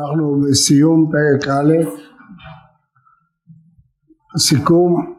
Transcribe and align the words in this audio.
אנחנו 0.00 0.40
בסיום 0.50 1.10
פרק 1.12 1.48
א', 1.48 1.72
סיכום, 4.38 5.14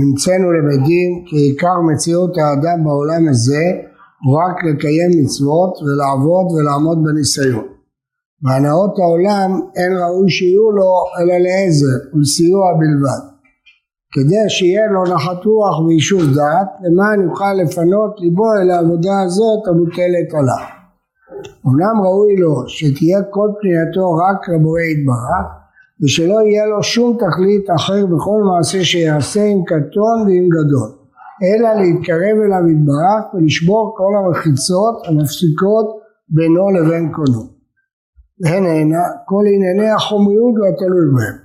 נמצאנו 0.00 0.52
למדים 0.52 1.24
כי 1.26 1.36
עיקר 1.36 1.80
מציאות 1.92 2.36
האדם 2.38 2.84
בעולם 2.84 3.28
הזה 3.28 3.64
הוא 4.24 4.38
רק 4.42 4.64
לקיים 4.64 5.10
מצוות 5.22 5.72
ולעבוד 5.82 6.46
ולעמוד 6.52 6.98
בניסיון. 7.04 7.66
בהנאות 8.42 8.94
העולם 8.98 9.50
אין 9.76 9.92
ראוי 9.98 10.30
שיהיו 10.30 10.70
לו 10.70 10.92
אלא 11.18 11.36
לעזר 11.46 11.98
ולסיוע 12.14 12.64
בלבד. 12.78 13.22
כדי 14.12 14.44
שיהיה 14.48 14.86
לו 14.92 15.02
נחת 15.14 15.44
רוח 15.44 15.80
ויישוב 15.86 16.22
דעת 16.22 16.68
למען 16.82 17.18
יוכל 17.28 17.54
לפנות 17.62 18.20
ליבו 18.20 18.48
אל 18.60 18.70
העבודה 18.70 19.20
הזאת 19.26 19.68
המוטלת 19.68 20.30
עליו. 20.38 20.77
אמנם 21.66 22.00
ראוי 22.04 22.36
לו 22.36 22.68
שתהיה 22.68 23.22
כל 23.30 23.48
פנייתו 23.60 24.14
רק 24.14 24.48
לבורא 24.48 24.80
יתברך 24.80 25.46
ושלא 26.02 26.40
יהיה 26.42 26.66
לו 26.66 26.82
שום 26.82 27.16
תכלית 27.16 27.66
אחר 27.76 28.06
בכל 28.06 28.42
מעשה 28.42 28.84
שיעשה 28.84 29.44
עם 29.44 29.64
קטון 29.64 30.16
ועם 30.26 30.48
גדול 30.48 30.90
אלא 31.42 31.68
להתקרב 31.74 32.36
אליו 32.44 32.68
יתברך 32.70 33.34
ולשבור 33.34 33.94
כל 33.96 34.12
המחיצות 34.18 35.06
המפסיקות 35.06 35.86
בינו 36.28 36.70
לבין 36.70 37.12
קונו. 37.12 37.42
והן 38.40 38.64
הנה 38.66 38.98
כל 39.24 39.44
ענייני 39.54 39.90
החומריות 39.90 40.54
והתלוי 40.54 41.06
בהם 41.16 41.38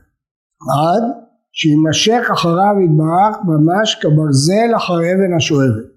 עד 0.83 1.03
שיימשך 1.51 2.29
אחריו 2.33 2.75
יתברך 2.83 3.37
ממש 3.45 3.99
כברזל 4.01 4.75
אחר 4.75 4.99
אבן 4.99 5.33
השואבת 5.37 5.92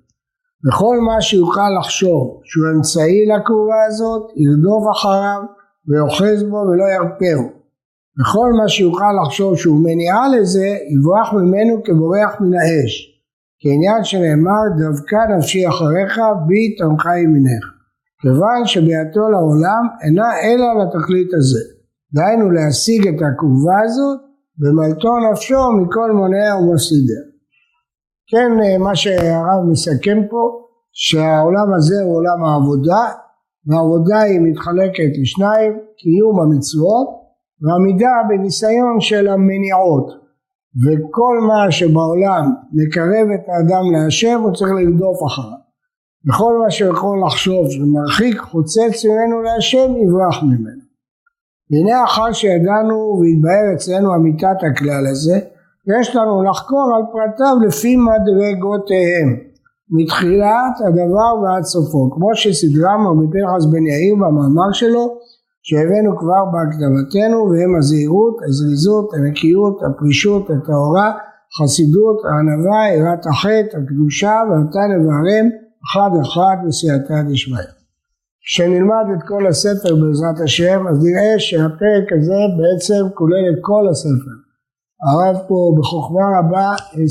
וכל 0.66 0.96
מה 1.00 1.20
שיוכל 1.20 1.70
לחשוב 1.80 2.40
שהוא 2.44 2.66
אמצעי 2.76 3.26
לקרובה 3.26 3.84
הזאת 3.88 4.22
ירדוף 4.36 4.84
אחריו 4.94 5.40
ויאחז 5.88 6.42
בו 6.42 6.56
ולא 6.56 6.84
ירפאו 6.94 7.56
וכל 8.20 8.50
מה 8.58 8.68
שיוכל 8.68 9.12
לחשוב 9.22 9.56
שהוא 9.56 9.78
מניעה 9.86 10.28
לזה 10.28 10.66
יברח 10.94 11.32
ממנו 11.32 11.82
כבורח 11.84 12.40
מן 12.40 12.54
האש. 12.54 12.94
כעניין 13.60 14.04
שנאמר 14.04 14.62
דווקא 14.78 15.16
נפשי 15.36 15.68
אחריך 15.68 16.20
בי 16.46 16.76
תמכה 16.78 17.18
ימינך. 17.18 17.64
כיוון 18.22 18.60
שביאתו 18.64 19.24
לעולם 19.32 19.84
אינה 20.02 20.30
אלא 20.44 20.68
לתכלית 20.80 21.30
הזה. 21.38 21.64
דהיינו 22.14 22.50
להשיג 22.50 23.08
את 23.08 23.14
הקרובה 23.14 23.78
הזאת 23.84 24.20
ומלטו 24.60 25.12
נפשו 25.30 25.62
מכל 25.80 26.12
מונע 26.12 26.56
ומפסידיה 26.56 27.22
כן 28.30 28.50
אה, 28.62 28.78
מה 28.78 28.96
שהרב 28.96 29.64
מסכם 29.70 30.18
פה 30.30 30.60
שהעולם 30.92 31.74
הזה 31.74 32.02
הוא 32.04 32.16
עולם 32.16 32.44
העבודה 32.44 33.04
והעבודה 33.66 34.20
היא 34.20 34.40
מתחלקת 34.40 35.12
לשניים 35.20 35.72
קיום 35.98 36.40
המצוות 36.40 37.08
ועמידה 37.62 38.12
בניסיון 38.28 39.00
של 39.00 39.28
המניעות. 39.28 40.26
וכל 40.82 41.36
מה 41.48 41.72
שבעולם 41.72 42.54
מקרב 42.72 43.26
את 43.34 43.48
האדם 43.48 43.84
להשם 43.92 44.40
הוא 44.42 44.54
צריך 44.54 44.70
לרדוף 44.72 45.18
אחריו. 45.26 45.58
וכל 46.28 46.58
מה 46.64 46.70
שיכול 46.70 47.22
לחשוב 47.26 47.70
שמרחיק 47.70 48.38
חוצץ 48.40 49.04
ממנו 49.04 49.42
להשם 49.42 49.92
יברח 49.96 50.42
ממנו. 50.42 50.82
והנה 51.70 52.04
אחר 52.04 52.32
שידענו 52.32 53.20
והתבהר 53.20 53.74
אצלנו 53.74 54.14
אמיתת 54.14 54.58
הכלל 54.70 55.06
הזה 55.10 55.40
יש 55.94 56.16
לנו 56.16 56.42
לחקור 56.42 56.86
על 56.96 57.02
פרטיו 57.12 57.56
לפי 57.66 57.96
מדרגותיהם 57.96 59.28
מתחילת 59.90 60.74
הדבר 60.86 61.30
ועד 61.42 61.64
סופו 61.64 62.10
כמו 62.14 62.30
שסדרם 62.34 63.06
רבי 63.08 63.26
פנחס 63.32 63.64
בן 63.72 63.86
יאיר 63.86 64.14
במאמר 64.14 64.72
שלו 64.72 65.04
שהבאנו 65.62 66.18
כבר 66.18 66.42
בהקדמתנו 66.52 67.38
והם 67.50 67.76
הזהירות, 67.78 68.36
הזריזות, 68.48 69.14
הנקיות, 69.14 69.76
הפרישות, 69.86 70.44
הטהרה, 70.50 71.12
חסידות, 71.58 72.18
הענווה, 72.24 72.82
יראת 72.96 73.26
החטא, 73.26 73.76
הקדושה 73.76 74.34
ונתן 74.48 74.88
לבערם 74.94 75.46
אחד 75.84 76.10
אחד 76.22 76.56
בסייעתא 76.66 77.22
דשמיא. 77.30 77.68
כשנלמד 78.46 79.06
את 79.14 79.22
כל 79.28 79.46
הספר 79.46 79.94
בעזרת 80.00 80.40
השם 80.44 80.86
אז 80.90 81.04
נראה 81.04 81.34
שהפרק 81.38 82.06
הזה 82.16 82.40
בעצם 82.58 83.14
כולל 83.14 83.44
את 83.52 83.58
כל 83.60 83.88
הספר 83.90 84.45
הרב 85.04 85.36
פה 85.48 85.58
בחוכמה 85.78 86.26
רבה 86.38 86.68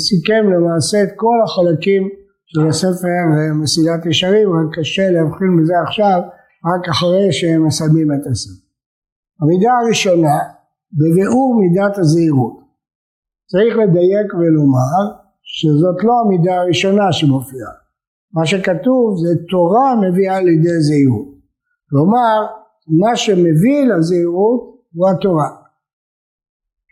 סיכם 0.07 0.43
למעשה 0.53 1.03
את 1.03 1.09
כל 1.15 1.37
החלקים 1.43 2.03
של 2.45 2.67
הספר 2.67 3.23
מסילת 3.61 4.05
ישרים, 4.05 4.49
רק 4.49 4.79
קשה 4.79 5.11
להבחין 5.11 5.51
בזה 5.61 5.73
עכשיו, 5.87 6.19
רק 6.69 6.89
אחרי 6.89 7.33
שהם 7.33 7.67
מסיימים 7.67 8.07
את 8.13 8.27
הספר. 8.31 8.65
המידה 9.41 9.71
הראשונה, 9.81 10.37
בביאור 10.99 11.61
מידת 11.61 11.97
הזהירות. 11.97 12.55
צריך 13.51 13.77
לדייק 13.77 14.33
ולומר 14.33 15.01
שזאת 15.43 16.03
לא 16.03 16.13
המידה 16.21 16.55
הראשונה 16.61 17.11
שמופיעה. 17.11 17.73
מה 18.33 18.45
שכתוב 18.45 19.17
זה 19.23 19.41
תורה 19.49 19.95
מביאה 19.95 20.41
לידי 20.41 20.79
זהירות. 20.79 21.27
כלומר, 21.89 22.37
מה 23.01 23.15
שמביא 23.15 23.85
לזהירות 23.89 24.61
הוא 24.93 25.09
התורה. 25.09 25.49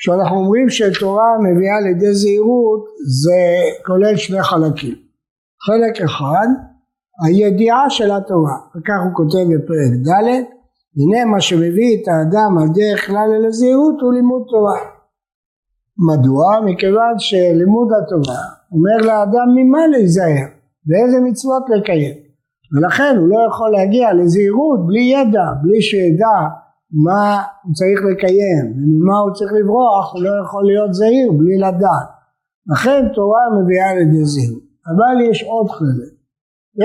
כשאנחנו 0.04 0.38
אומרים 0.38 0.70
שתורה 0.70 1.30
מביאה 1.44 1.82
לידי 1.82 2.14
זהירות 2.14 2.86
זה 3.22 3.42
כולל 3.86 4.16
שני 4.16 4.44
חלקים. 4.44 4.96
חלק 5.66 6.02
אחד 6.02 6.48
הידיעה 7.26 7.90
של 7.90 8.12
התורה 8.12 8.58
וכך 8.76 9.00
הוא 9.06 9.14
כותב 9.14 9.46
בפרק 9.54 9.92
ד' 10.08 10.28
הנה 10.98 11.26
מה 11.26 11.42
שמביא 11.42 11.92
את 11.98 12.08
האדם 12.08 12.58
על 12.58 12.68
דרך 12.74 13.08
כלל 13.08 13.30
אל 13.36 13.46
הזהירות 13.46 13.96
הוא 14.02 14.14
לימוד 14.14 14.44
תורה. 14.50 14.80
מדוע? 16.10 16.46
מכיוון 16.66 17.14
שלימוד 17.18 17.88
התורה 18.00 18.44
אומר 18.72 19.08
לאדם 19.08 19.48
ממה 19.56 19.88
להיזהר 19.88 20.48
ואיזה 20.88 21.18
מצוות 21.28 21.64
לקיים 21.76 22.16
ולכן 22.74 23.16
הוא 23.20 23.28
לא 23.28 23.40
יכול 23.50 23.72
להגיע 23.72 24.14
לזהירות 24.14 24.88
בלי 24.88 25.02
ידע, 25.02 25.46
בלי 25.62 25.82
שידע 25.82 26.63
מה 26.94 27.42
הוא 27.64 27.74
צריך 27.74 28.00
לקיים 28.12 28.66
וממה 28.76 29.18
הוא 29.20 29.34
צריך 29.34 29.52
לברוח, 29.60 30.14
הוא 30.14 30.24
לא 30.24 30.32
יכול 30.44 30.66
להיות 30.66 30.94
זהיר 30.94 31.32
בלי 31.32 31.58
לדעת. 31.58 32.10
לכן 32.72 33.02
תורה 33.14 33.44
מביאה 33.56 33.96
לידי 33.96 34.26
זהירות. 34.26 34.64
אבל 34.92 35.16
יש 35.30 35.44
עוד 35.44 35.70
חלק. 35.70 36.14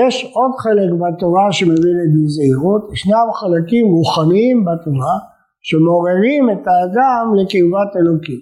יש 0.01 0.31
עוד 0.33 0.51
חלק 0.57 0.89
בתורה 1.01 1.51
שמביא 1.51 1.93
לידי 1.99 2.27
זהירות, 2.27 2.89
ישנם 2.93 3.27
חלקים 3.39 3.87
רוחניים 3.87 4.65
בתורה 4.65 5.15
שמעוררים 5.61 6.49
את 6.49 6.67
האדם 6.67 7.25
לקרבת 7.39 7.91
אלוקים. 7.99 8.41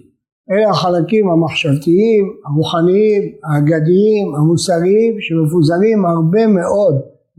אלה 0.50 0.70
החלקים 0.70 1.24
המחשבתיים, 1.30 2.24
הרוחניים, 2.46 3.22
האגדיים, 3.46 4.26
המוסריים, 4.36 5.12
שמפוזרים 5.24 6.06
הרבה 6.06 6.46
מאוד 6.46 6.94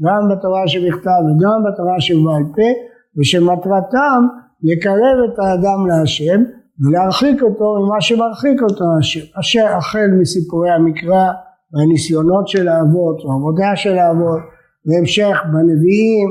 גם 0.06 0.22
בתורה 0.32 0.68
שבכתב 0.68 1.22
וגם 1.28 1.58
בתורה 1.66 2.02
שבעל 2.06 2.44
פה, 2.56 2.70
ושמטרתם 3.18 4.22
לקרב 4.64 5.18
את 5.26 5.40
האדם 5.40 5.88
להשם 5.88 6.42
ולהרחיק 6.82 7.42
אותו 7.42 7.76
ממה 7.80 8.02
שמרחיק 8.02 8.62
אותו 8.62 8.86
השם, 9.00 9.40
אשר 9.40 9.66
החל 9.78 10.08
מסיפורי 10.22 10.72
המקרא 10.72 11.26
והניסיונות 11.74 12.48
של 12.48 12.68
האבות 12.68 13.26
והעבודה 13.26 13.76
של 13.76 13.98
האבות 13.98 14.40
והמשך 14.86 15.38
בנביאים, 15.54 16.28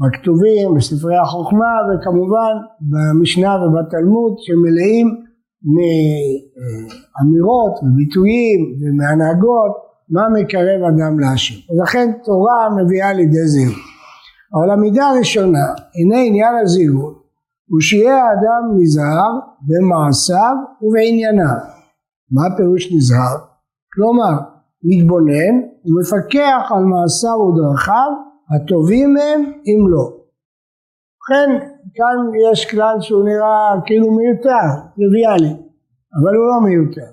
בכתובים, 0.00 0.74
בספרי 0.76 1.16
החוכמה 1.16 1.72
וכמובן 1.88 2.54
במשנה 2.90 3.56
ובתלמוד 3.56 4.32
שמלאים 4.38 5.06
מאמירות 7.14 7.74
וביטויים 7.82 8.60
ומהנהגות 8.80 9.72
מה 10.10 10.22
מקרב 10.40 10.80
אדם 10.82 11.20
להשם. 11.20 11.54
ולכן 11.72 12.10
תורה 12.24 12.68
מביאה 12.76 13.12
לידי 13.12 13.46
זהות. 13.46 13.91
אבל 14.54 14.70
המידה 14.70 15.06
הראשונה, 15.06 15.66
הנה 15.94 16.16
עניין 16.26 16.54
הזהות, 16.62 17.22
הוא 17.68 17.80
שיהיה 17.80 18.14
האדם 18.14 18.62
נזהר 18.78 19.32
במעשיו 19.68 20.56
ובענייניו. 20.82 21.60
מה 22.30 22.56
פירוש 22.56 22.92
נזהר? 22.92 23.36
כלומר, 23.92 24.34
מתבונן 24.84 25.54
ומפקח 25.84 26.72
על 26.74 26.84
מעשיו 26.84 27.38
ודרכיו 27.40 28.10
הטובים 28.54 29.14
מהם 29.14 29.40
אם 29.42 29.88
לא. 29.88 30.22
ובכן 31.22 31.68
כאן 31.94 32.16
יש 32.52 32.70
כלל 32.70 32.96
שהוא 33.00 33.24
נראה 33.24 33.80
כאילו 33.86 34.10
מיותר, 34.10 34.68
טריוויאלי, 34.96 35.54
אבל 36.16 36.34
הוא 36.36 36.46
לא 36.46 36.60
מיותר. 36.68 37.10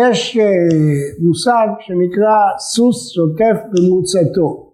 יש 0.00 0.36
אה, 0.36 0.44
מושג 1.26 1.66
שנקרא 1.80 2.36
סוס 2.58 3.12
שוטף 3.12 3.56
במוצתו. 3.72 4.71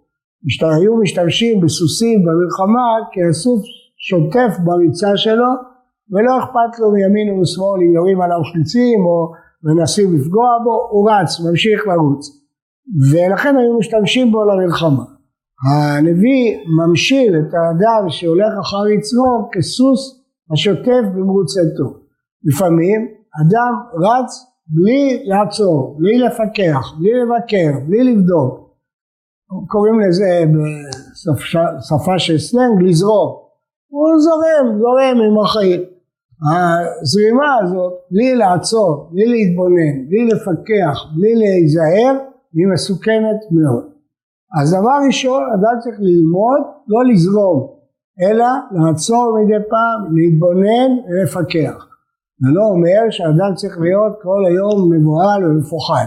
היו 0.63 0.97
משתמשים 0.97 1.61
בסוסים 1.61 2.25
במלחמה 2.25 2.89
כי 3.13 3.21
הסוס 3.31 3.63
שוטף 3.97 4.53
בריצה 4.65 5.17
שלו 5.17 5.51
ולא 6.11 6.39
אכפת 6.39 6.73
לו 6.81 6.91
מימין 6.91 7.31
ומשמאל 7.31 7.81
אם 7.83 7.95
יורים 7.95 8.21
עליו 8.21 8.41
חיצים 8.53 9.01
או 9.07 9.33
מנסים 9.65 10.15
לפגוע 10.15 10.49
בו, 10.65 10.89
הוא 10.91 11.11
רץ, 11.11 11.41
ממשיך 11.41 11.87
לרוץ. 11.87 12.27
ולכן 13.13 13.57
היו 13.57 13.79
משתמשים 13.79 14.33
בו 14.33 14.45
למלחמה. 14.45 15.05
הנביא 15.71 16.59
ממשיל 16.79 17.35
את 17.37 17.55
האדם 17.55 18.09
שהולך 18.09 18.53
אחר 18.61 18.89
יצרו 18.89 19.49
כסוס 19.53 20.25
השוטף 20.53 21.05
במרוצתו. 21.15 21.89
לפעמים 22.45 23.09
אדם 23.41 23.73
רץ 23.95 24.31
בלי 24.69 25.23
לעצור, 25.25 25.97
בלי 25.99 26.19
לפקח, 26.19 26.95
בלי 26.99 27.11
לבקר, 27.21 27.87
בלי 27.87 28.05
לבדוק. 28.05 28.68
קוראים 29.69 30.01
לזה 30.01 30.45
בשפה 31.27 32.19
של 32.19 32.39
סלנג 32.39 32.83
לזרום. 32.83 33.37
הוא 33.89 34.09
זורם, 34.19 34.79
זורם 34.79 35.31
עם 35.31 35.45
החיים. 35.45 35.81
הזרימה 36.43 37.59
הזאת, 37.63 37.93
בלי 38.11 38.35
לעצור, 38.35 39.09
בלי 39.13 39.27
להתבונן, 39.27 40.09
בלי 40.09 40.27
לפקח, 40.27 41.05
בלי 41.17 41.35
להיזהר, 41.35 42.19
היא 42.55 42.67
מסוכנת 42.73 43.41
מאוד. 43.51 43.85
אז 44.61 44.71
דבר 44.75 44.99
ראשון, 45.07 45.43
אדם 45.43 45.79
צריך 45.81 45.97
ללמוד 45.99 46.61
לא 46.89 47.05
לזרום, 47.13 47.69
אלא 48.23 48.47
לעצור 48.73 49.39
מדי 49.39 49.69
פעם, 49.71 50.17
להתבונן 50.17 50.91
ולפקח. 51.09 51.87
זה 52.41 52.49
לא 52.53 52.65
אומר 52.65 53.11
שאדם 53.11 53.55
צריך 53.55 53.79
להיות 53.81 54.13
כל 54.23 54.45
היום 54.49 54.93
מבוהל 54.93 55.45
ומפוחד. 55.45 56.07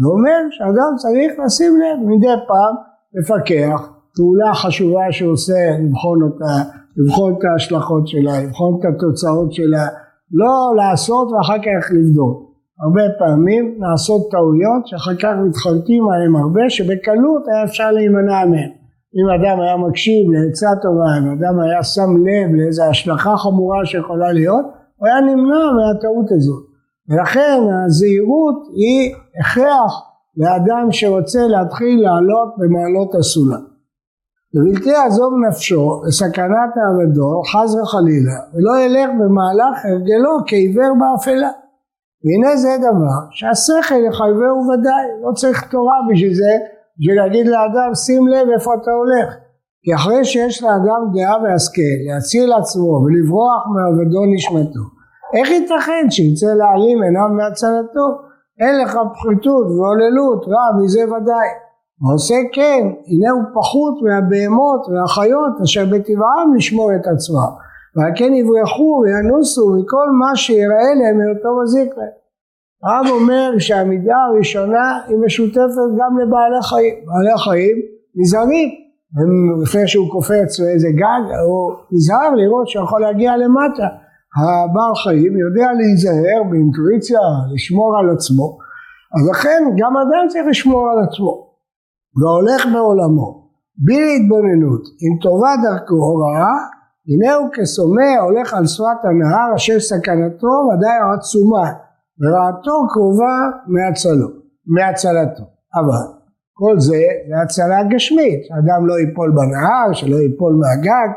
זה 0.00 0.06
אומר 0.08 0.40
שאדם 0.50 0.92
צריך 0.96 1.32
לשים 1.44 1.72
לב 1.82 2.08
מדי 2.10 2.36
פעם, 2.48 2.74
לפקח, 3.14 3.80
פעולה 4.16 4.54
חשובה 4.54 5.06
שהוא 5.10 5.32
עושה, 5.32 5.62
לבחון 5.82 6.22
אותה, 6.22 6.54
לבחון 6.96 7.34
את 7.38 7.44
ההשלכות 7.44 8.08
שלה, 8.08 8.42
לבחון 8.42 8.78
את 8.78 8.84
התוצאות 8.84 9.52
שלה, 9.52 9.86
לא 10.32 10.52
לעשות 10.76 11.32
ואחר 11.32 11.58
כך 11.58 11.90
לבדוק. 11.96 12.36
הרבה 12.82 13.02
פעמים 13.18 13.64
נעשות 13.78 14.22
טעויות 14.30 14.86
שאחר 14.86 15.14
כך 15.22 15.32
מתחרטים 15.46 16.02
עליהן 16.08 16.34
הרבה 16.42 16.70
שבקלות 16.70 17.42
היה 17.48 17.64
אפשר 17.64 17.90
להימנע 17.90 18.44
מהן. 18.44 18.72
אם 19.16 19.26
אדם 19.36 19.60
היה 19.60 19.76
מקשיב 19.76 20.24
לעצה 20.32 20.68
טובה, 20.82 21.10
אם 21.18 21.28
אדם 21.36 21.60
היה 21.60 21.82
שם 21.82 22.10
לב 22.26 22.54
לאיזו 22.54 22.84
השלכה 22.84 23.36
חמורה 23.36 23.86
שיכולה 23.86 24.32
להיות, 24.32 24.64
הוא 24.96 25.06
היה 25.08 25.20
נמנע 25.20 25.64
מהטעות 25.76 26.28
הזאת. 26.36 26.69
ולכן 27.10 27.58
הזהירות 27.86 28.58
היא 28.74 29.14
הכרח 29.40 29.92
לאדם 30.36 30.92
שרוצה 30.92 31.42
להתחיל 31.46 32.02
לעלות 32.02 32.54
במעלות 32.58 33.14
הסולם. 33.14 33.70
ובלתי 34.54 34.90
יעזוב 34.90 35.32
נפשו 35.48 36.02
לסכנת 36.06 36.72
העבדו 36.80 37.42
חס 37.50 37.74
וחלילה 37.74 38.38
ולא 38.52 38.72
ילך 38.84 39.10
במהלך 39.20 39.74
הרגלו 39.84 40.34
כעיוור 40.46 40.92
באפלה. 41.00 41.50
והנה 42.24 42.56
זה 42.56 42.72
דבר 42.78 43.20
שהשכל 43.30 44.00
יחייבהו 44.08 44.58
ודאי, 44.68 45.06
לא 45.22 45.32
צריך 45.34 45.58
תורה 45.70 45.98
בשביל 46.12 46.34
זה, 46.34 46.52
בשביל 46.98 47.16
להגיד 47.16 47.46
לאדם 47.46 47.94
שים 47.94 48.28
לב 48.28 48.46
איפה 48.54 48.70
אתה 48.74 48.90
הולך. 48.90 49.28
כי 49.82 49.94
אחרי 49.94 50.24
שיש 50.24 50.62
לאדם 50.62 51.02
דעה 51.14 51.42
והשכל 51.42 51.96
להציל 52.06 52.52
עצמו 52.52 52.92
ולברוח 53.02 53.62
מעבדו 53.74 54.22
נשמתו, 54.34 54.84
איך 55.34 55.50
ייתכן 55.50 56.10
שיצא 56.10 56.46
להעלים 56.46 57.02
עיניו 57.02 57.28
מהצלתו? 57.36 58.06
אין 58.60 58.74
לך 58.82 58.98
פחיתות 59.14 59.66
והוללות, 59.66 60.44
רע 60.48 60.82
מזה 60.82 61.00
ודאי. 61.04 61.50
העושה 62.02 62.34
כן, 62.52 62.82
הנה 63.10 63.30
הוא 63.30 63.42
פחות 63.54 63.94
מהבהמות 64.02 64.82
והחיות 64.88 65.54
אשר 65.64 65.84
בטבעם 65.84 66.54
לשמור 66.56 66.90
את 66.94 67.06
עצמם. 67.06 67.52
ועל 67.96 68.12
כן 68.16 68.32
יברחו 68.34 69.02
וינוסו 69.04 69.64
מכל 69.76 70.08
מה 70.20 70.36
שיראה 70.36 70.90
להם 71.00 71.16
מאותו 71.18 71.48
מזיק 71.62 71.90
להם. 71.96 72.20
הרב 72.84 73.06
אומר 73.20 73.58
שהמידה 73.58 74.16
הראשונה 74.28 74.98
היא 75.08 75.16
משותפת 75.24 75.88
גם 75.98 76.18
לבעלי 76.18 76.62
חיים. 76.62 76.94
בעלי 77.06 77.38
חיים 77.38 77.76
נזהרים, 78.16 78.68
לפני 79.62 79.88
שהוא 79.88 80.10
קופץ 80.10 80.60
לאיזה 80.60 80.88
גג 80.88 81.24
הוא 81.46 81.72
נזהר 81.92 82.34
לראות 82.34 82.68
שהוא 82.68 82.84
יכול 82.84 83.00
להגיע 83.00 83.36
למטה. 83.36 83.88
הבעל 84.36 84.94
חיים 85.04 85.32
יודע 85.44 85.68
להיזהר 85.78 86.40
באינטואיציה, 86.50 87.20
לשמור 87.54 87.98
על 87.98 88.10
עצמו, 88.10 88.58
אז 89.14 89.30
לכן 89.30 89.60
גם 89.78 89.96
אדם 89.96 90.28
צריך 90.28 90.44
לשמור 90.50 90.82
על 90.90 91.04
עצמו. 91.04 91.50
והולך 92.20 92.66
בעולמו 92.72 93.50
בלי 93.84 94.16
התבוננות 94.16 94.82
עם 95.02 95.18
טובה 95.22 95.52
דרכו 95.62 95.94
או 95.94 96.14
רעה 96.16 96.56
הנה 97.08 97.34
הוא 97.34 97.48
כסומא 97.54 98.10
הולך 98.22 98.54
על 98.54 98.66
שפת 98.66 99.00
הנהר 99.04 99.54
אשר 99.56 99.80
סכנתו 99.80 100.54
ודאי 100.68 100.98
עצומה 101.14 101.66
ורעתו 102.20 102.76
קרובה 102.92 103.36
מהצלו, 103.66 104.28
מהצלתו 104.66 105.44
אבל 105.74 106.06
כל 106.52 106.80
זה 106.80 107.02
זה 107.28 107.34
הצלה 107.42 107.82
גשמית 107.90 108.40
אדם 108.58 108.86
לא 108.86 108.94
ייפול 108.98 109.30
בנהר 109.30 109.92
שלא 109.92 110.16
ייפול 110.16 110.52
מהגג 110.60 111.08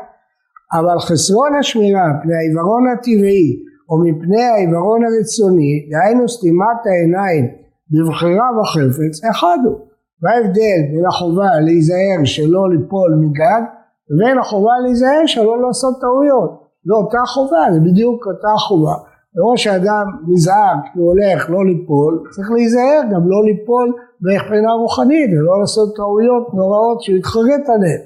אבל 0.72 0.98
חסרון 0.98 1.54
השמירה 1.54 2.06
מפני 2.12 2.34
העיוורון 2.34 2.84
הטבעי 2.92 3.56
או 3.90 3.94
מפני 4.04 4.42
העיוורון 4.42 5.00
הרצוני 5.04 5.88
דהיינו 5.90 6.28
סתימת 6.28 6.80
העיניים 6.86 7.44
בבחירה 7.92 8.48
בחפץ 8.60 9.24
אחד 9.30 9.58
הוא 9.64 9.78
וההבדל 10.22 10.80
בין 10.92 11.06
החובה 11.06 11.60
להיזהר 11.60 12.24
שלא 12.24 12.70
ליפול 12.70 13.10
מגג 13.20 13.62
לבין 14.10 14.38
החובה 14.38 14.72
להיזהר 14.82 15.26
שלא 15.26 15.62
לעשות 15.62 16.00
טעויות. 16.00 16.50
זו 16.86 16.94
אותה 16.94 17.22
חובה, 17.26 17.64
זה 17.72 17.80
בדיוק 17.80 18.26
אותה 18.26 18.54
חובה. 18.68 18.94
לראש 19.36 19.64
שאדם 19.64 20.06
נזהר 20.28 20.74
כי 20.92 20.98
הוא 20.98 21.08
הולך 21.08 21.50
לא 21.50 21.66
ליפול, 21.66 22.22
צריך 22.30 22.50
להיזהר 22.50 23.00
גם 23.12 23.22
לא 23.30 23.44
ליפול 23.44 23.92
מבחינה 24.20 24.72
רוחנית 24.72 25.30
ולא 25.30 25.60
לעשות 25.60 25.96
טעויות 25.96 26.54
נוראות 26.54 27.02
שהוא 27.02 27.16
יתחרט 27.16 27.64
עליהן. 27.74 28.00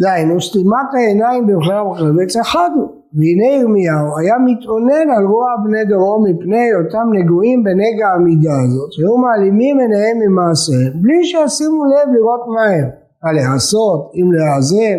דהיינו 0.00 0.40
סתימת 0.40 0.88
העיניים 0.94 1.46
בבחינה 1.46 1.80
רוחנית 1.80 2.30
אחד 2.40 2.70
הוא. 2.74 2.96
והנה 3.16 3.48
ירמיהו 3.60 4.18
היה 4.18 4.36
מתאונן 4.46 5.10
על 5.16 5.24
רוע 5.24 5.48
בני 5.64 5.84
דורו 5.84 6.24
מפני 6.26 6.68
אותם 6.74 7.06
נגועים 7.18 7.64
בנגע 7.64 8.08
המידה 8.14 8.56
הזאת 8.64 8.92
שהיו 8.92 9.16
מעלימים 9.16 9.78
עיניהם 9.78 10.16
ממעשיהם 10.24 10.92
בלי 11.02 11.24
שישימו 11.24 11.84
לב 11.84 12.06
לראות 12.14 12.44
מה 12.54 12.64
הם 12.74 12.88
הלעשות 13.24 14.10
אם 14.14 14.32
להיעזר 14.32 14.98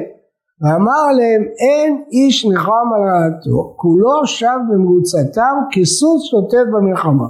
ואמר 0.62 1.02
עליהם 1.10 1.44
אין 1.66 2.04
איש 2.12 2.46
נחם 2.46 2.88
על 2.96 3.02
רעתו 3.10 3.74
כולו 3.76 4.26
שב 4.26 4.60
במרוצתם 4.70 5.56
כסוס 5.72 6.22
שוטף 6.32 6.66
במלחמה 6.74 7.28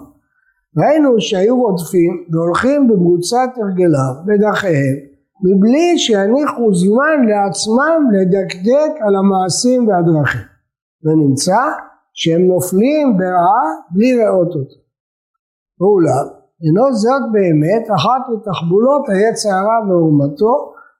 ראינו 0.77 1.09
שהיו 1.19 1.55
רודפים 1.61 2.13
והולכים 2.31 2.87
במרוצת 2.87 3.49
הרגליו 3.57 4.13
בדרכיהם 4.25 4.95
מבלי 5.45 5.97
שיניחו 5.97 6.73
זמן 6.73 7.17
לעצמם 7.31 7.99
לדקדק 8.13 8.91
על 9.05 9.13
המעשים 9.15 9.87
והדרכים 9.87 10.47
ונמצא 11.03 11.61
שהם 12.13 12.41
נופלים 12.47 13.17
ברעה 13.17 13.67
בלי 13.91 14.11
ראות 14.19 14.51
אותו. 14.55 14.79
ואולם, 15.79 16.25
אינו 16.63 16.93
זאת 17.01 17.23
באמת 17.31 17.85
אחת 17.95 18.21
מתחבולות 18.33 19.03
היצר 19.09 19.49
הרע 19.49 19.79
ואומתו 19.87 20.53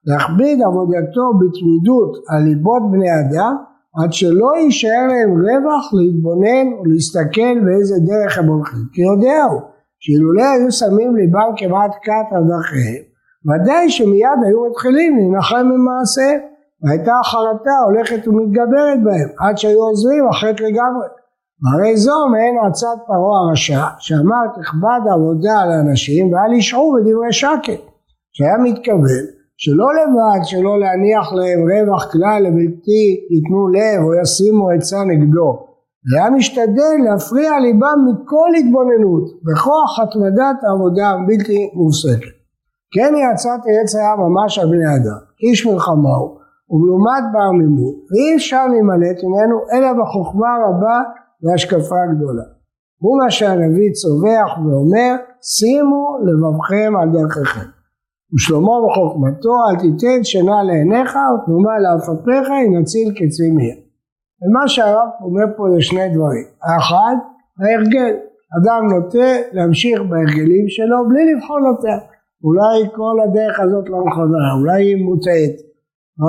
להכביד 0.07 0.57
עבודתו 0.67 1.25
בתמידות 1.39 2.11
על 2.29 2.39
ליבות 2.47 2.83
בני 2.91 3.11
אדם 3.21 3.53
עד 3.97 4.13
שלא 4.13 4.49
יישאר 4.57 5.03
להם 5.11 5.31
רווח 5.45 5.85
להתבונן 5.97 6.67
ולהסתכל 6.79 7.55
באיזה 7.65 7.95
דרך 8.09 8.37
הם 8.37 8.47
הולכים. 8.47 8.83
כי 8.93 9.01
יודע 9.01 9.39
הוא 9.51 9.61
שאילולא 9.99 10.47
היו 10.53 10.71
שמים 10.71 11.15
ליבם 11.15 11.49
כמעט 11.57 11.93
קט 12.05 12.27
על 12.35 12.43
דרכיהם 12.51 13.06
ודאי 13.47 13.89
שמיד 13.89 14.39
היו 14.45 14.59
מתחילים 14.69 15.17
להנחם 15.17 15.65
ממעשיהם 15.71 16.39
והייתה 16.83 17.13
החרטה 17.21 17.75
הולכת 17.85 18.27
ומתגברת 18.27 18.99
בהם 19.03 19.29
עד 19.39 19.57
שהיו 19.57 19.79
עוזבים 19.79 20.27
אחרת 20.31 20.61
לגמרי. 20.61 21.07
והרי 21.61 21.97
זו 21.97 22.27
מעין 22.31 22.55
עצת 22.67 22.97
פרעה 23.07 23.39
הרשע 23.47 23.85
שאמר 23.99 24.43
תכבד 24.55 25.01
עבודה 25.13 25.55
על 25.61 25.71
האנשים 25.71 26.33
ואל 26.33 26.53
ישעו 26.53 26.93
בדברי 26.93 27.33
שקט 27.33 27.81
שהיה 28.35 28.57
מתכוון 28.63 29.23
שלא 29.57 29.87
לבד 29.97 30.41
שלא 30.43 30.79
להניח 30.79 31.33
להם 31.33 31.59
רווח 31.69 32.11
כלל 32.11 32.39
לבלתי 32.45 33.03
ייתנו 33.33 33.67
לב 33.75 33.99
או 34.05 34.21
ישימו 34.21 34.69
עצה 34.69 35.03
נגדו 35.03 35.49
והיה 36.07 36.29
משתדל 36.29 36.95
להפריע 37.05 37.51
ליבם 37.59 37.99
מכל 38.07 38.49
התבוננות 38.59 39.25
בכוח 39.43 39.99
התמדת 39.99 40.57
העבודה 40.63 41.07
הבלתי 41.09 41.71
מופסקת 41.73 42.36
כן 42.93 43.13
עצת 43.33 43.61
העץ 43.67 43.95
היה 43.95 44.15
ממש 44.15 44.59
על 44.59 44.67
בני 44.67 44.89
אדם 44.97 45.21
איש 45.43 45.65
מלחמה 45.65 46.15
הוא 46.15 46.37
ומלומד 46.69 47.23
בעמימות 47.33 47.95
ואי 48.11 48.35
אפשר 48.35 48.67
להימלט 48.67 49.23
ממנו 49.23 49.57
אלא 49.73 49.93
בחוכמה 49.99 50.51
רבה 50.65 50.97
והשקפה 51.43 52.01
גדולה. 52.15 52.47
הוא 53.01 53.17
מה 53.23 53.31
שהנביא 53.31 53.91
צווח 53.91 54.57
ואומר 54.57 55.15
שימו 55.41 56.03
לבבכם 56.27 56.91
על 57.01 57.09
דרככם 57.15 57.69
ושלמה 58.33 58.75
בחוכמתו 58.85 59.53
אל 59.69 59.75
תיתן 59.75 60.23
שינה 60.23 60.63
לעיניך 60.63 61.11
ותנומה 61.33 61.75
לעפתיך 61.83 62.47
אם 62.65 62.77
נציל 62.79 63.09
קצבי 63.11 63.51
מיד. 63.57 63.79
ומה 64.41 64.67
שהרב 64.67 65.09
אומר 65.21 65.45
פה 65.57 65.63
זה 65.75 65.81
שני 65.81 66.09
דברים. 66.09 66.47
האחד 66.63 67.15
ההרגל. 67.59 68.15
אדם 68.57 68.81
נוטה 68.91 69.29
להמשיך 69.51 69.99
בהרגלים 70.09 70.65
שלו 70.67 70.97
בלי 71.09 71.33
לבחון 71.33 71.65
אותם. 71.65 71.99
אולי 72.43 72.89
כל 72.95 73.15
הדרך 73.23 73.59
הזאת 73.59 73.89
לא 73.89 73.97
נכונה, 74.07 74.43
אולי 74.59 74.83
היא 74.83 75.05
מוטעית. 75.05 75.55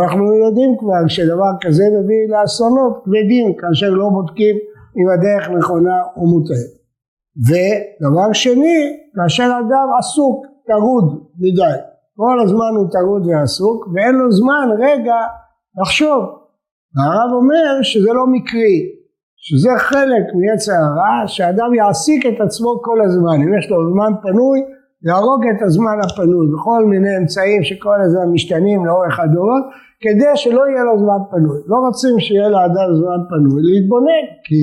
אנחנו 0.02 0.24
יודעים 0.44 0.70
כבר 0.78 1.08
שדבר 1.08 1.52
כזה 1.60 1.84
מביא 1.96 2.22
לאסונות 2.32 2.94
כבדים 3.04 3.56
כאשר 3.60 3.90
לא 3.90 4.08
בודקים 4.08 4.56
אם 4.98 5.06
הדרך 5.14 5.50
נכונה 5.58 5.96
או 6.16 6.26
מוטעית. 6.26 6.72
ודבר 7.46 8.32
שני, 8.32 8.80
כאשר 9.14 9.50
אדם 9.60 9.88
עסוק, 9.98 10.46
טרוד 10.66 11.06
מדי, 11.38 11.76
כל 12.16 12.40
הזמן 12.44 12.72
הוא 12.76 12.86
טרוד 12.90 13.26
ועסוק 13.26 13.86
ואין 13.92 14.14
לו 14.14 14.32
זמן 14.32 14.68
רגע 14.78 15.18
לחשוב. 15.80 16.22
והרב 16.94 17.30
אומר 17.32 17.82
שזה 17.82 18.12
לא 18.12 18.24
מקרי, 18.26 18.76
שזה 19.36 19.70
חלק 19.78 20.24
מעץ 20.38 20.68
הרע, 20.68 21.26
שאדם 21.26 21.74
יעסיק 21.74 22.26
את 22.26 22.40
עצמו 22.40 22.70
כל 22.82 22.98
הזמן, 23.04 23.36
אם 23.44 23.58
יש 23.58 23.70
לו 23.70 23.76
זמן 23.92 24.12
פנוי, 24.22 24.58
להרוג 25.02 25.42
את 25.56 25.62
הזמן 25.62 25.98
הפנוי 26.04 26.46
בכל 26.52 26.82
מיני 26.86 27.12
אמצעים 27.18 27.62
שכל 27.62 27.98
הזמן 28.04 28.32
משתנים 28.32 28.86
לאורך 28.86 29.20
הדורות, 29.20 29.64
כדי 30.00 30.32
שלא 30.34 30.62
יהיה 30.68 30.84
לו 30.84 30.98
זמן 30.98 31.20
פנוי. 31.30 31.58
לא 31.66 31.76
רוצים 31.86 32.14
שיהיה 32.24 32.48
לאדם 32.48 32.88
זמן 33.00 33.20
פנוי 33.30 33.60
להתבונן, 33.68 34.24
כי 34.46 34.60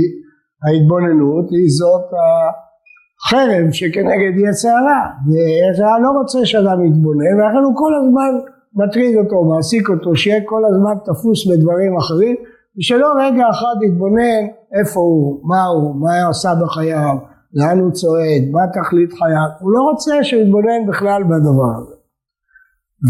ההתבוננות 0.63 1.45
היא 1.51 1.69
זאת 1.79 2.07
החרב 2.19 3.65
שכנגד 3.71 4.33
יצא 4.45 4.69
הרע, 4.77 5.01
ויצא 5.25 5.89
לא 6.03 6.09
רוצה 6.19 6.45
שאדם 6.45 6.79
יתבונן, 6.85 7.33
ולכן 7.37 7.63
הוא 7.67 7.75
כל 7.81 7.93
הזמן 7.99 8.31
מטריד 8.79 9.17
אותו, 9.17 9.43
מעסיק 9.43 9.89
אותו, 9.89 10.15
שיהיה 10.15 10.41
כל 10.45 10.61
הזמן 10.69 10.95
תפוס 11.05 11.39
בדברים 11.47 11.97
אחרים, 11.97 12.35
ושלא 12.77 13.07
רגע 13.23 13.45
אחד 13.49 13.75
יתבונן 13.87 14.41
איפה 14.79 14.99
הוא, 14.99 15.39
מה 15.49 15.63
הוא, 15.65 15.95
מה 16.01 16.21
הוא 16.21 16.29
עשה 16.29 16.51
בחייו, 16.61 17.17
לאן 17.55 17.79
הוא 17.79 17.91
צועד, 17.91 18.43
מה 18.51 18.61
תכלית 18.73 19.13
חייו, 19.13 19.49
הוא 19.59 19.71
לא 19.71 19.81
רוצה 19.81 20.23
שיתבונן 20.23 20.81
בכלל 20.87 21.23
בדבר 21.23 21.71
הזה. 21.77 21.95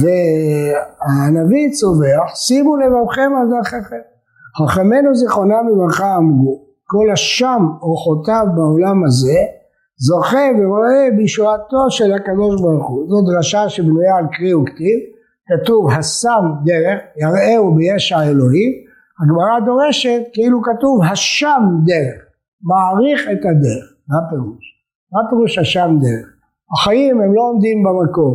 והנביא 0.02 1.72
צווח, 1.72 2.36
שימו 2.36 2.78
לבבכם 2.78 3.32
על 3.42 3.48
דרככם. 3.50 4.04
חכמינו 4.58 5.16
זיכרונם 5.16 5.64
לברכה 5.70 6.16
אמרו, 6.18 6.66
כל 6.84 7.12
אשם 7.14 7.62
אורחותיו 7.82 8.46
בעולם 8.56 9.04
הזה, 9.06 9.40
זוכה 9.98 10.48
ורואה 10.60 11.08
בישועתו 11.18 11.84
של 11.90 12.14
הקדוש 12.14 12.62
ברוך 12.62 12.90
הוא. 12.90 13.08
זו 13.10 13.32
דרשה 13.32 13.70
שבנויה 13.70 14.16
על 14.18 14.26
קרי 14.32 14.54
וכתיב, 14.54 15.00
כתוב 15.48 15.90
השם 15.92 16.44
דרך, 16.66 17.00
יראהו 17.22 17.76
בישע 17.76 18.22
אלוהים, 18.22 18.72
הגמרא 19.20 19.66
דורשת 19.66 20.22
כאילו 20.34 20.62
כתוב 20.62 21.02
השם 21.12 21.62
דרך, 21.86 22.22
מעריך 22.64 23.22
את 23.32 23.46
הדרך, 23.46 23.95
מה 24.10 24.18
הפירוש? 24.26 24.66
מה 25.14 25.30
פירוש 25.30 25.58
השם 25.58 25.98
דרך? 26.02 26.28
החיים 26.74 27.22
הם 27.22 27.34
לא 27.36 27.42
עומדים 27.50 27.84
במקום, 27.84 28.34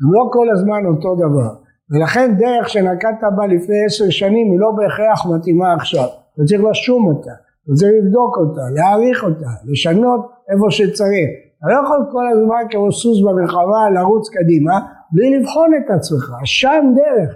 הם 0.00 0.12
לא 0.12 0.28
כל 0.32 0.50
הזמן 0.50 0.86
אותו 0.86 1.14
דבר, 1.14 1.52
ולכן 1.90 2.34
דרך 2.38 2.68
שנקטת 2.68 3.32
בה 3.36 3.46
לפני 3.46 3.84
עשר 3.86 4.10
שנים 4.10 4.50
היא 4.52 4.60
לא 4.60 4.70
בהכרח 4.76 5.26
מתאימה 5.26 5.74
עכשיו, 5.74 6.08
וצריך 6.38 6.62
לשום 6.70 7.08
אותה, 7.08 7.34
וצריך 7.68 7.92
לבדוק 7.98 8.36
אותה, 8.36 8.60
להעריך 8.74 9.24
אותה, 9.24 9.50
לשנות 9.64 10.20
איפה 10.50 10.66
שצריך. 10.70 11.28
אתה 11.58 11.66
לא 11.68 11.76
יכול 11.84 11.98
כל 12.12 12.24
הזמן 12.32 12.62
כמו 12.70 12.92
סוס 12.92 13.18
במלחמה 13.26 13.90
לרוץ 13.94 14.28
קדימה 14.28 14.80
בלי 15.12 15.38
לבחון 15.38 15.70
את 15.78 15.90
עצמך, 15.90 16.32
שם 16.44 16.84
דרך, 16.94 17.30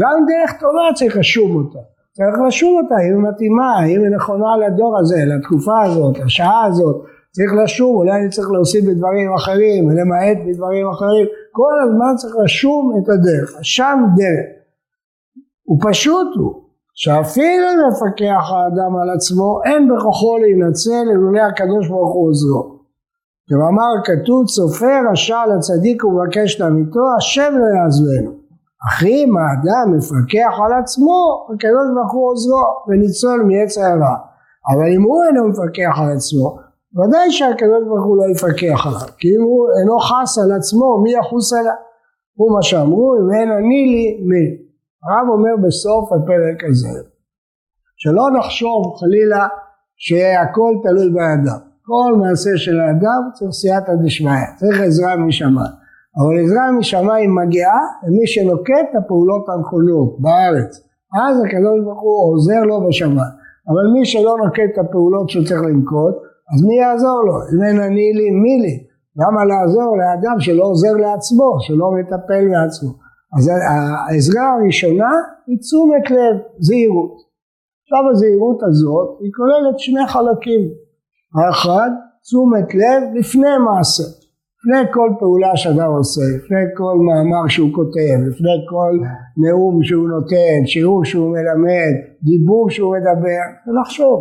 גם 0.00 0.16
דרך 0.28 0.60
טובה 0.60 0.94
צריך 0.94 1.16
לשום 1.16 1.56
אותה. 1.56 1.78
צריך 2.12 2.36
לשוב 2.48 2.82
אותה, 2.82 2.94
אם 2.94 3.14
היא 3.14 3.32
מתאימה, 3.32 3.84
אם 3.84 4.00
היא 4.02 4.16
נכונה 4.16 4.56
לדור 4.56 4.98
הזה, 4.98 5.16
לתקופה 5.26 5.82
הזאת, 5.82 6.18
לשעה 6.18 6.64
הזאת, 6.64 7.04
צריך 7.34 7.52
לשוב, 7.64 7.96
אולי 7.96 8.12
אני 8.20 8.28
צריך 8.30 8.50
להוסיף 8.50 8.84
בדברים 8.88 9.34
אחרים, 9.38 9.86
ולמעט 9.86 10.38
בדברים 10.46 10.86
אחרים, 10.94 11.26
כל 11.58 11.74
הזמן 11.84 12.12
צריך 12.16 12.34
לשום 12.44 12.82
את 12.98 13.08
הדרך, 13.08 13.50
שם 13.62 13.98
דרך. 14.16 14.48
ופשוט 15.70 16.28
הוא, 16.36 16.52
שאפילו 16.94 17.64
אם 17.72 17.78
מפקח 17.88 18.44
האדם 18.52 18.92
על 19.00 19.08
עצמו, 19.16 19.60
אין 19.66 19.82
בכוחו 19.88 20.38
להינצל 20.38 21.04
אלולי 21.14 21.40
הקדוש 21.40 21.88
ברוך 21.88 22.12
הוא 22.14 22.28
עוזרו. 22.28 22.62
כמאמר 23.48 23.92
כתוב, 24.04 24.46
צופה 24.46 24.94
רשע 25.10 25.40
לצדיק 25.50 26.04
ומבקש 26.04 26.60
לעמיתו, 26.60 27.04
השם 27.18 27.52
לא 27.60 27.66
יעזבנו. 27.76 28.30
אך 28.86 29.02
אם 29.02 29.30
האדם 29.36 29.96
מפקח 29.96 30.52
על 30.64 30.72
עצמו, 30.82 31.46
הקדוש 31.48 31.86
ברוך 31.94 32.12
הוא 32.12 32.30
עוזרו 32.30 32.64
וניצול 32.88 33.38
מעץ 33.48 33.78
הרע. 33.78 34.16
אבל 34.70 34.86
אם 34.96 35.02
הוא 35.02 35.24
אינו 35.24 35.48
מפקח 35.48 35.94
על 36.02 36.10
עצמו, 36.16 36.63
ודאי 36.96 37.30
שהקדוש 37.30 37.82
ברוך 37.88 38.04
הוא 38.06 38.16
לא 38.16 38.24
יפקח 38.32 38.86
עליו, 38.86 39.08
כי 39.18 39.28
אם 39.36 39.42
הוא 39.42 39.66
אינו 39.78 39.98
חס 39.98 40.38
על 40.38 40.52
עצמו, 40.58 41.02
מי 41.02 41.12
יחוס 41.12 41.52
עליו? 41.52 41.78
הוא 42.38 42.52
מה 42.54 42.62
שאמרו, 42.62 43.16
אם 43.18 43.28
אין 43.36 43.48
אני 43.58 43.80
לי, 43.92 44.06
מי? 44.28 44.44
הרב 45.04 45.28
אומר 45.34 45.66
בסוף 45.66 46.12
הפרק 46.12 46.58
הזה, 46.70 47.08
שלא 47.96 48.24
נחשוב 48.38 48.96
חלילה 48.98 49.46
שהכל 49.96 50.72
תלוי 50.82 51.10
באדם. 51.16 51.60
כל 51.86 52.10
מעשה 52.20 52.50
של 52.56 52.80
האדם 52.80 53.20
צריך 53.34 53.50
סייעתא 53.50 53.92
דשמיא, 54.04 54.46
צריך 54.56 54.80
עזרה 54.80 55.16
משמיים. 55.16 55.74
אבל 56.18 56.34
עזרה 56.44 56.72
משמיים 56.78 57.34
מגיעה 57.34 57.80
למי 58.04 58.26
שנוקט 58.26 58.86
את 58.90 58.96
הפעולות 58.98 59.44
הנכונות 59.48 60.20
בארץ. 60.20 60.72
אז 61.22 61.34
הקדוש 61.44 61.78
ברוך 61.84 62.00
הוא 62.00 62.32
עוזר 62.32 62.60
לו 62.68 62.88
בשמיים. 62.88 63.34
אבל 63.68 63.84
מי 63.92 64.06
שלא 64.06 64.36
נוקט 64.44 64.70
את 64.72 64.78
הפעולות 64.78 65.28
שהוא 65.30 65.44
צריך 65.44 65.60
לנקוט, 65.62 66.14
אז 66.52 66.58
מי 66.66 66.76
יעזור 66.82 67.18
לו? 67.26 67.36
אם 67.50 67.60
אין 67.66 67.80
אני 67.80 68.12
לי, 68.18 68.30
מי 68.30 68.54
לי? 68.64 68.74
למה 69.20 69.40
לעזור 69.44 69.90
לאדם 70.00 70.40
שלא 70.40 70.64
עוזר 70.64 70.92
לעצמו, 70.92 71.56
שלא 71.60 71.86
מטפל 71.96 72.44
בעצמו? 72.52 72.90
אז 73.36 73.50
העזרה 74.08 74.46
הראשונה 74.54 75.12
היא 75.46 75.58
תשומת 75.62 76.10
לב, 76.10 76.36
זהירות. 76.58 77.14
עכשיו 77.82 78.02
הזהירות 78.10 78.60
הזאת 78.68 79.08
היא 79.20 79.32
כוללת 79.36 79.78
שני 79.78 80.06
חלקים. 80.12 80.62
האחד, 81.36 81.90
תשומת 82.22 82.74
לב 82.74 83.00
לפני 83.18 83.54
מעשה. 83.66 84.08
לפני 84.66 84.92
כל 84.92 85.10
פעולה 85.18 85.56
שאדם 85.56 85.90
עושה, 85.98 86.20
לפני 86.36 86.64
כל 86.76 86.96
מאמר 87.06 87.48
שהוא 87.48 87.70
כותב, 87.74 88.16
לפני 88.28 88.56
כל 88.70 88.92
נאום 89.44 89.82
שהוא 89.82 90.08
נותן, 90.08 90.66
שיעור 90.66 91.04
שהוא 91.04 91.28
מלמד, 91.34 91.94
דיבור 92.22 92.70
שהוא 92.70 92.96
מדבר, 92.96 93.44
ולחשוב 93.66 94.18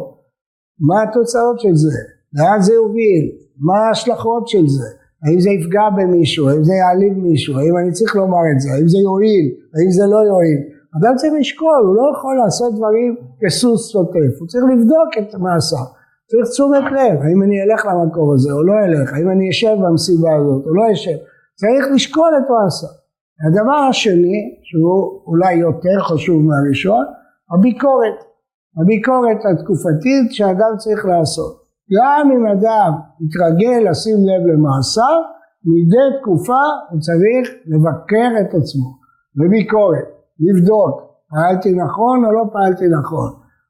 מה 0.87 1.03
התוצאות 1.03 1.59
של 1.59 1.75
זה, 1.75 1.99
לאן 2.37 2.61
זה 2.61 2.73
יוביל, 2.73 3.23
מה 3.57 3.77
ההשלכות 3.87 4.47
של 4.47 4.67
זה, 4.67 4.89
האם 5.23 5.39
זה 5.39 5.49
יפגע 5.49 5.89
במישהו, 5.97 6.49
האם 6.49 6.63
זה 6.63 6.73
יעליב 6.73 7.17
מישהו, 7.17 7.59
האם 7.59 7.77
אני 7.77 7.91
צריך 7.91 8.15
לומר 8.15 8.43
את 8.55 8.59
זה, 8.61 8.69
האם 8.73 8.87
זה 8.87 8.97
יועיל, 8.97 9.45
האם 9.75 9.91
זה 9.97 10.05
לא 10.13 10.19
יועיל. 10.31 10.61
אדם 10.97 11.15
צריך 11.15 11.33
לשקול, 11.39 11.81
הוא 11.87 11.95
לא 11.95 12.05
יכול 12.13 12.35
לעשות 12.43 12.75
דברים 12.75 13.15
כסוס 13.41 13.91
שוטף, 13.91 14.33
הוא 14.39 14.47
צריך 14.47 14.63
לבדוק 14.73 15.09
את 15.19 15.35
מעשיו. 15.35 15.87
צריך 16.29 16.45
תשומת 16.49 16.85
לב, 16.97 17.15
האם 17.23 17.43
אני 17.43 17.63
אלך 17.63 17.85
למקום 17.85 18.33
הזה 18.33 18.51
או 18.51 18.63
לא 18.63 18.73
אלך, 18.85 19.13
האם 19.13 19.29
אני 19.29 19.49
אשב 19.49 19.75
במסיבה 19.83 20.35
הזאת 20.35 20.65
או 20.65 20.75
לא 20.75 20.83
אשב, 20.93 21.17
צריך 21.55 21.85
לשקול 21.95 22.31
את 22.37 22.49
מעשה. 22.49 22.87
הדבר 23.45 23.79
השני, 23.89 24.37
שהוא 24.63 25.21
אולי 25.27 25.53
יותר 25.53 25.97
חשוב 26.09 26.41
מהראשון, 26.43 27.05
הביקורת. 27.53 28.17
הביקורת 28.81 29.37
התקופתית 29.51 30.31
שאדם 30.31 30.71
צריך 30.77 31.05
לעשות. 31.05 31.62
גם 31.91 32.31
אם 32.35 32.45
אדם 32.47 32.91
יתרגל 33.23 33.89
לשים 33.89 34.17
לב 34.17 34.41
למעשיו, 34.51 35.19
מדי 35.65 36.19
תקופה 36.21 36.63
הוא 36.89 36.99
צריך 36.99 37.45
לבקר 37.65 38.31
את 38.41 38.53
עצמו. 38.53 38.89
בביקורת, 39.35 40.07
לבדוק, 40.39 41.01
פעלתי 41.29 41.73
נכון 41.73 42.25
או 42.25 42.31
לא 42.31 42.43
פעלתי 42.53 42.85
נכון. 42.99 43.29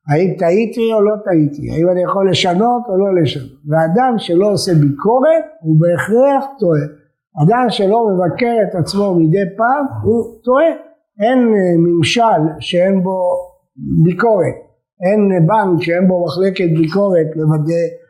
האם 0.09 0.29
טעיתי 0.39 0.93
או 0.93 1.01
לא 1.01 1.15
טעיתי, 1.25 1.71
האם 1.71 1.89
אני 1.89 2.03
יכול 2.03 2.29
לשנות 2.29 2.83
או 2.89 2.97
לא 2.97 3.21
לשנות. 3.21 3.59
ואדם 3.69 4.13
שלא 4.17 4.51
עושה 4.51 4.71
ביקורת 4.73 5.45
הוא 5.61 5.75
בהכרח 5.81 6.43
טועה. 6.59 6.85
אדם 7.43 7.65
שלא 7.69 7.99
מבקר 8.09 8.55
את 8.63 8.75
עצמו 8.75 9.15
מדי 9.15 9.45
פעם 9.57 9.85
הוא 10.03 10.41
טועה. 10.43 10.71
אין 11.19 11.37
אה, 11.37 11.77
ממשל 11.77 12.41
שאין 12.59 13.03
בו 13.03 13.17
ביקורת, 14.03 14.57
אין 15.05 15.47
בנק 15.47 15.81
שאין 15.81 16.07
בו 16.07 16.25
מחלקת 16.25 16.69
ביקורת 16.79 17.27
לוודא 17.35 17.73
אה, 17.73 18.02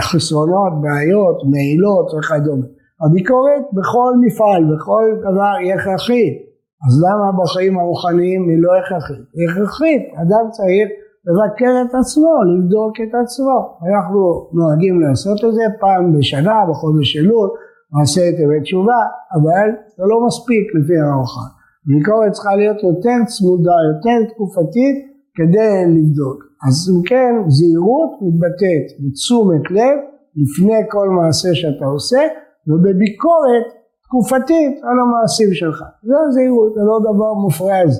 חסרונות, 0.00 0.72
בעיות, 0.82 1.38
מעילות 1.50 2.06
וכדומה. 2.14 2.66
הביקורת 3.02 3.64
בכל 3.76 4.12
מפעל, 4.24 4.62
בכל 4.72 5.04
דבר 5.26 5.52
היא 5.60 5.74
הכרחית. 5.74 6.34
אז 6.86 6.92
למה 7.04 7.26
בחיים 7.38 7.78
הרוחניים 7.78 8.42
היא 8.48 8.58
לא 8.64 8.72
הכרחית? 8.78 9.24
היא 9.36 9.46
הכרחית, 9.48 10.02
אדם 10.22 10.44
צריך 10.56 10.86
לבקר 11.26 11.72
את 11.82 11.94
עצמו, 12.00 12.32
לבדוק 12.50 12.94
את 13.04 13.12
עצמו. 13.22 13.58
אנחנו 13.86 14.20
נוהגים 14.56 15.00
לעשות 15.00 15.38
את 15.44 15.52
זה 15.54 15.64
פעם 15.80 16.02
בשנה, 16.18 16.58
בחודש 16.70 17.16
אלול, 17.16 17.48
נעשה 17.94 18.22
את 18.28 18.36
אמת 18.42 18.62
תשובה, 18.62 19.00
אבל 19.36 19.68
זה 19.96 20.04
לא 20.10 20.16
מספיק 20.26 20.64
לפי 20.76 20.96
הרוחן. 20.98 21.50
ביקורת 21.88 22.32
צריכה 22.32 22.54
להיות 22.56 22.78
יותר 22.82 23.18
צמודה, 23.32 23.76
יותר 23.90 24.18
תקופתית, 24.30 24.96
כדי 25.40 25.74
לבדוק. 25.96 26.38
אז 26.66 26.74
אם 26.90 27.02
כן, 27.10 27.32
זהירות 27.56 28.12
מתבטאת 28.22 28.86
בתשומת 29.00 29.64
לב 29.70 29.96
לפני 30.40 30.80
כל 30.90 31.08
מעשה 31.08 31.48
שאתה 31.54 31.84
עושה, 31.84 32.22
ובביקורת 32.68 33.66
תקופתית 34.04 34.74
על 34.88 34.96
המעשים 35.02 35.50
שלך. 35.60 35.78
זה 36.08 36.14
זהירות, 36.34 36.74
זה 36.74 36.80
לא 36.90 36.96
דבר 37.08 37.32
מופרז 37.44 37.92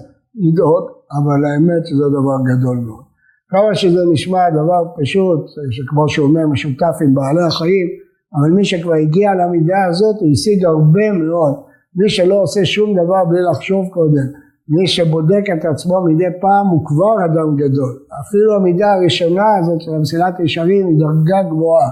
לדעות, 0.44 0.86
אבל 1.18 1.40
האמת 1.48 1.82
שזה 1.86 2.06
דבר 2.18 2.38
גדול 2.50 2.76
מאוד. 2.86 3.04
כמה 3.52 3.74
שזה 3.74 4.00
נשמע 4.12 4.50
דבר 4.50 4.82
פשוט, 5.00 5.40
שכמו 5.70 6.08
שאומר 6.08 6.46
משותף 6.46 6.96
עם 7.04 7.14
בעלי 7.14 7.46
החיים, 7.48 7.88
אבל 8.34 8.50
מי 8.56 8.64
שכבר 8.64 8.94
הגיע 8.94 9.30
למידה 9.34 9.84
הזאת 9.88 10.16
הוא 10.20 10.30
השיג 10.32 10.64
הרבה 10.64 11.12
מאוד. 11.12 11.54
מי 11.96 12.08
שלא 12.08 12.42
עושה 12.42 12.64
שום 12.64 12.92
דבר 12.92 13.24
בלי 13.28 13.42
לחשוב 13.50 13.88
קודם, 13.88 14.26
מי 14.74 14.86
שבודק 14.86 15.44
את 15.54 15.64
עצמו 15.64 16.04
מדי 16.06 16.32
פעם 16.40 16.66
הוא 16.66 16.86
כבר 16.86 17.16
אדם 17.24 17.56
גדול. 17.56 17.92
אפילו 18.22 18.54
המידה 18.54 18.92
הראשונה 18.92 19.48
הזאת 19.58 19.80
של 19.80 19.94
המסילת 19.94 20.40
ישרים 20.40 20.86
היא 20.86 20.98
דרגה 20.98 21.50
גבוהה. 21.50 21.90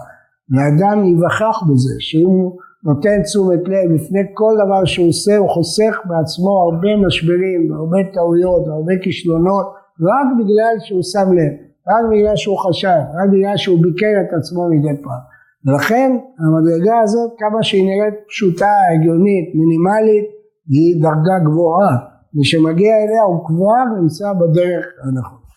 ואדם 0.53 1.05
ייווכח 1.05 1.57
בזה, 1.69 1.95
שאם 1.99 2.29
הוא 2.29 2.57
נותן 2.85 3.23
תשומת 3.23 3.63
לב 3.73 3.87
לפני 3.95 4.23
כל 4.35 4.55
דבר 4.63 4.85
שהוא 4.85 5.09
עושה, 5.09 5.37
הוא 5.37 5.49
חוסך 5.49 5.95
בעצמו 6.09 6.53
הרבה 6.65 7.07
משברים, 7.07 7.61
הרבה 7.79 8.01
טעויות, 8.15 8.65
הרבה 8.69 8.95
כישלונות, 9.03 9.67
רק 10.09 10.27
בגלל 10.39 10.75
שהוא 10.85 11.03
שם 11.13 11.29
לב, 11.39 11.53
רק 11.91 12.03
בגלל 12.11 12.37
שהוא 12.37 12.59
חשב, 12.59 13.01
רק 13.19 13.29
בגלל 13.33 13.57
שהוא 13.57 13.79
ביקר 13.83 14.15
את 14.23 14.31
עצמו 14.39 14.63
מדי 14.73 15.03
פעם. 15.05 15.23
ולכן 15.67 16.11
המדרגה 16.41 16.97
הזאת, 17.05 17.31
כמה 17.39 17.63
שהיא 17.63 17.85
נראית 17.91 18.15
פשוטה, 18.29 18.75
הגיונית, 18.93 19.47
מינימלית, 19.61 20.27
היא 20.75 21.03
דרגה 21.03 21.37
גבוהה. 21.47 22.18
מי 22.39 22.45
שמגיע 22.45 22.95
אליה 22.97 23.23
הוא 23.23 23.47
כבר 23.47 24.01
נמצא 24.01 24.33
בדרך 24.33 24.87
הנכון. 25.03 25.38